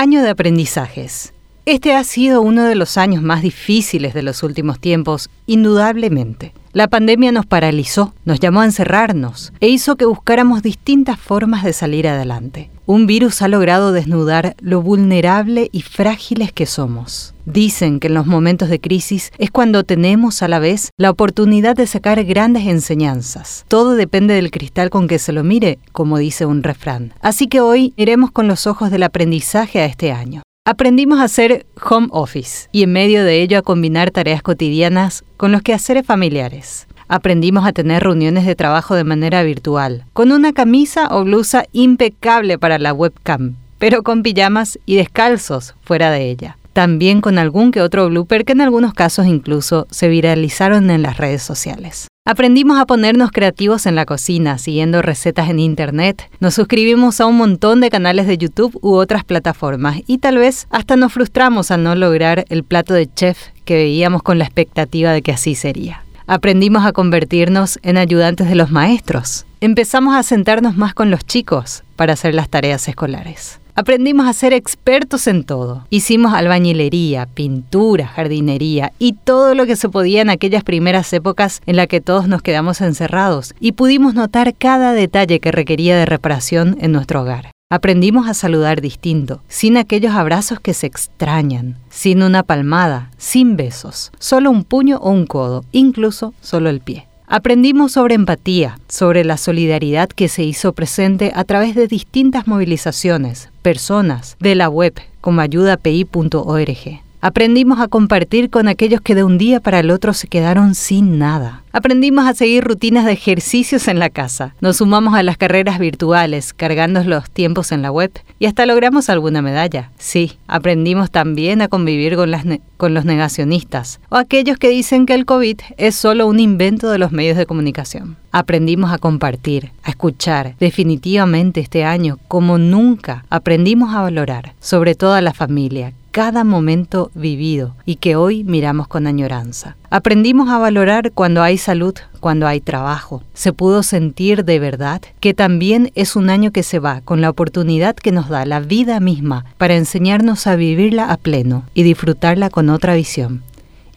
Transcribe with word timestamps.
Año 0.00 0.22
de 0.22 0.28
aprendizajes. 0.28 1.34
Este 1.66 1.92
ha 1.96 2.04
sido 2.04 2.40
uno 2.40 2.62
de 2.66 2.76
los 2.76 2.96
años 2.96 3.20
más 3.20 3.42
difíciles 3.42 4.14
de 4.14 4.22
los 4.22 4.44
últimos 4.44 4.78
tiempos, 4.78 5.28
indudablemente. 5.46 6.52
La 6.72 6.88
pandemia 6.88 7.32
nos 7.32 7.46
paralizó, 7.46 8.12
nos 8.24 8.40
llamó 8.40 8.60
a 8.60 8.66
encerrarnos 8.66 9.52
e 9.60 9.68
hizo 9.68 9.96
que 9.96 10.04
buscáramos 10.04 10.62
distintas 10.62 11.18
formas 11.18 11.64
de 11.64 11.72
salir 11.72 12.06
adelante. 12.06 12.70
Un 12.84 13.06
virus 13.06 13.42
ha 13.42 13.48
logrado 13.48 13.92
desnudar 13.92 14.54
lo 14.60 14.80
vulnerable 14.82 15.68
y 15.72 15.82
frágiles 15.82 16.52
que 16.52 16.66
somos. 16.66 17.34
Dicen 17.44 18.00
que 18.00 18.08
en 18.08 18.14
los 18.14 18.26
momentos 18.26 18.68
de 18.68 18.80
crisis 18.80 19.30
es 19.38 19.50
cuando 19.50 19.84
tenemos 19.84 20.42
a 20.42 20.48
la 20.48 20.58
vez 20.58 20.90
la 20.98 21.10
oportunidad 21.10 21.76
de 21.76 21.86
sacar 21.86 22.22
grandes 22.24 22.66
enseñanzas. 22.66 23.64
Todo 23.68 23.94
depende 23.94 24.34
del 24.34 24.50
cristal 24.50 24.90
con 24.90 25.08
que 25.08 25.18
se 25.18 25.32
lo 25.32 25.44
mire, 25.44 25.78
como 25.92 26.18
dice 26.18 26.46
un 26.46 26.62
refrán. 26.62 27.12
Así 27.20 27.46
que 27.46 27.60
hoy 27.60 27.92
iremos 27.96 28.30
con 28.30 28.48
los 28.48 28.66
ojos 28.66 28.90
del 28.90 29.02
aprendizaje 29.02 29.80
a 29.80 29.86
este 29.86 30.12
año. 30.12 30.42
Aprendimos 30.70 31.18
a 31.18 31.22
hacer 31.22 31.64
home 31.82 32.08
office 32.10 32.68
y 32.72 32.82
en 32.82 32.92
medio 32.92 33.24
de 33.24 33.40
ello 33.40 33.56
a 33.56 33.62
combinar 33.62 34.10
tareas 34.10 34.42
cotidianas 34.42 35.24
con 35.38 35.50
los 35.50 35.62
quehaceres 35.62 36.04
familiares. 36.04 36.86
Aprendimos 37.08 37.66
a 37.66 37.72
tener 37.72 38.02
reuniones 38.02 38.44
de 38.44 38.54
trabajo 38.54 38.94
de 38.94 39.02
manera 39.02 39.42
virtual, 39.44 40.04
con 40.12 40.30
una 40.30 40.52
camisa 40.52 41.08
o 41.10 41.24
blusa 41.24 41.64
impecable 41.72 42.58
para 42.58 42.78
la 42.78 42.92
webcam, 42.92 43.54
pero 43.78 44.02
con 44.02 44.22
pijamas 44.22 44.78
y 44.84 44.96
descalzos 44.96 45.74
fuera 45.84 46.10
de 46.10 46.28
ella. 46.28 46.58
También 46.78 47.20
con 47.20 47.38
algún 47.38 47.72
que 47.72 47.82
otro 47.82 48.08
blooper 48.08 48.44
que 48.44 48.52
en 48.52 48.60
algunos 48.60 48.94
casos 48.94 49.26
incluso 49.26 49.88
se 49.90 50.06
viralizaron 50.06 50.92
en 50.92 51.02
las 51.02 51.16
redes 51.16 51.42
sociales. 51.42 52.06
Aprendimos 52.24 52.78
a 52.78 52.86
ponernos 52.86 53.32
creativos 53.32 53.84
en 53.86 53.96
la 53.96 54.06
cocina, 54.06 54.58
siguiendo 54.58 55.02
recetas 55.02 55.50
en 55.50 55.58
Internet. 55.58 56.30
Nos 56.38 56.54
suscribimos 56.54 57.20
a 57.20 57.26
un 57.26 57.36
montón 57.36 57.80
de 57.80 57.90
canales 57.90 58.28
de 58.28 58.38
YouTube 58.38 58.78
u 58.80 58.94
otras 58.94 59.24
plataformas 59.24 60.02
y 60.06 60.18
tal 60.18 60.38
vez 60.38 60.68
hasta 60.70 60.94
nos 60.94 61.12
frustramos 61.12 61.72
al 61.72 61.82
no 61.82 61.96
lograr 61.96 62.44
el 62.48 62.62
plato 62.62 62.94
de 62.94 63.12
chef 63.12 63.48
que 63.64 63.74
veíamos 63.74 64.22
con 64.22 64.38
la 64.38 64.44
expectativa 64.44 65.10
de 65.10 65.22
que 65.22 65.32
así 65.32 65.56
sería. 65.56 66.04
Aprendimos 66.30 66.84
a 66.84 66.92
convertirnos 66.92 67.78
en 67.82 67.96
ayudantes 67.96 68.50
de 68.50 68.54
los 68.54 68.70
maestros. 68.70 69.46
Empezamos 69.62 70.14
a 70.14 70.22
sentarnos 70.22 70.76
más 70.76 70.92
con 70.92 71.10
los 71.10 71.24
chicos 71.24 71.84
para 71.96 72.12
hacer 72.12 72.34
las 72.34 72.50
tareas 72.50 72.86
escolares. 72.86 73.60
Aprendimos 73.74 74.26
a 74.26 74.34
ser 74.34 74.52
expertos 74.52 75.26
en 75.26 75.42
todo. 75.42 75.86
Hicimos 75.88 76.34
albañilería, 76.34 77.24
pintura, 77.24 78.06
jardinería 78.06 78.92
y 78.98 79.14
todo 79.14 79.54
lo 79.54 79.64
que 79.64 79.76
se 79.76 79.88
podía 79.88 80.20
en 80.20 80.28
aquellas 80.28 80.64
primeras 80.64 81.10
épocas 81.14 81.62
en 81.64 81.76
las 81.76 81.86
que 81.86 82.02
todos 82.02 82.28
nos 82.28 82.42
quedamos 82.42 82.82
encerrados 82.82 83.54
y 83.58 83.72
pudimos 83.72 84.12
notar 84.12 84.54
cada 84.54 84.92
detalle 84.92 85.40
que 85.40 85.50
requería 85.50 85.96
de 85.96 86.04
reparación 86.04 86.76
en 86.82 86.92
nuestro 86.92 87.22
hogar. 87.22 87.52
Aprendimos 87.70 88.26
a 88.28 88.32
saludar 88.32 88.80
distinto, 88.80 89.42
sin 89.46 89.76
aquellos 89.76 90.14
abrazos 90.14 90.58
que 90.58 90.72
se 90.72 90.86
extrañan, 90.86 91.76
sin 91.90 92.22
una 92.22 92.42
palmada, 92.42 93.10
sin 93.18 93.58
besos, 93.58 94.10
solo 94.18 94.50
un 94.50 94.64
puño 94.64 94.96
o 95.02 95.10
un 95.10 95.26
codo, 95.26 95.66
incluso 95.70 96.32
solo 96.40 96.70
el 96.70 96.80
pie. 96.80 97.06
Aprendimos 97.26 97.92
sobre 97.92 98.14
empatía, 98.14 98.78
sobre 98.88 99.22
la 99.22 99.36
solidaridad 99.36 100.08
que 100.08 100.28
se 100.28 100.44
hizo 100.44 100.72
presente 100.72 101.30
a 101.34 101.44
través 101.44 101.74
de 101.74 101.88
distintas 101.88 102.46
movilizaciones, 102.46 103.50
personas, 103.60 104.38
de 104.40 104.54
la 104.54 104.70
web 104.70 104.94
como 105.20 105.42
ayudapi.org. 105.42 107.02
Aprendimos 107.20 107.80
a 107.80 107.88
compartir 107.88 108.48
con 108.48 108.68
aquellos 108.68 109.00
que 109.00 109.16
de 109.16 109.24
un 109.24 109.38
día 109.38 109.58
para 109.58 109.80
el 109.80 109.90
otro 109.90 110.12
se 110.12 110.28
quedaron 110.28 110.76
sin 110.76 111.18
nada. 111.18 111.64
Aprendimos 111.72 112.26
a 112.26 112.34
seguir 112.34 112.62
rutinas 112.62 113.04
de 113.06 113.12
ejercicios 113.12 113.88
en 113.88 113.98
la 113.98 114.08
casa. 114.08 114.54
Nos 114.60 114.76
sumamos 114.76 115.14
a 115.14 115.24
las 115.24 115.36
carreras 115.36 115.80
virtuales, 115.80 116.52
cargando 116.52 117.02
los 117.02 117.28
tiempos 117.28 117.72
en 117.72 117.82
la 117.82 117.90
web 117.90 118.12
y 118.38 118.46
hasta 118.46 118.66
logramos 118.66 119.08
alguna 119.08 119.42
medalla. 119.42 119.90
Sí, 119.98 120.38
aprendimos 120.46 121.10
también 121.10 121.60
a 121.60 121.66
convivir 121.66 122.14
con, 122.14 122.94
los 122.94 123.04
negacionistas 123.04 123.98
o 124.10 124.16
aquellos 124.16 124.56
que 124.56 124.68
dicen 124.68 125.04
que 125.04 125.14
el 125.14 125.26
COVID 125.26 125.58
es 125.76 125.96
solo 125.96 126.28
un 126.28 126.38
invento 126.38 126.88
de 126.88 126.98
los 126.98 127.10
medios 127.10 127.36
de 127.36 127.46
comunicación. 127.46 128.16
Aprendimos 128.30 128.92
a 128.92 128.98
compartir, 128.98 129.72
a 129.82 129.90
escuchar. 129.90 130.54
Definitivamente 130.60 131.60
este 131.60 131.84
año, 131.84 132.18
como 132.28 132.58
nunca, 132.58 133.24
aprendimos 133.28 133.92
a 133.92 134.02
valorar, 134.02 134.54
sobre 134.60 134.94
todo 134.94 135.14
a 135.14 135.20
la 135.20 135.34
familia, 135.34 135.92
cada 136.18 136.42
momento 136.42 137.12
vivido 137.14 137.76
y 137.86 137.94
que 137.94 138.16
hoy 138.16 138.42
miramos 138.42 138.88
con 138.88 139.06
añoranza. 139.06 139.76
Aprendimos 139.88 140.48
a 140.48 140.58
valorar 140.58 141.12
cuando 141.12 141.44
hay 141.44 141.58
salud, 141.58 141.94
cuando 142.18 142.48
hay 142.48 142.60
trabajo. 142.60 143.22
Se 143.34 143.52
pudo 143.52 143.84
sentir 143.84 144.44
de 144.44 144.58
verdad 144.58 145.00
que 145.20 145.32
también 145.32 145.92
es 145.94 146.16
un 146.16 146.28
año 146.28 146.50
que 146.50 146.64
se 146.64 146.80
va 146.80 147.02
con 147.02 147.20
la 147.20 147.30
oportunidad 147.30 147.94
que 147.94 148.10
nos 148.10 148.28
da 148.28 148.44
la 148.46 148.58
vida 148.58 148.98
misma 148.98 149.44
para 149.58 149.76
enseñarnos 149.76 150.48
a 150.48 150.56
vivirla 150.56 151.12
a 151.12 151.18
pleno 151.18 151.62
y 151.72 151.84
disfrutarla 151.84 152.50
con 152.50 152.68
otra 152.68 152.96
visión. 152.96 153.44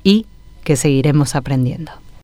Y 0.03 0.27
que 0.63 0.75
seguiremos 0.75 1.33
aprendiendo. 1.35 1.91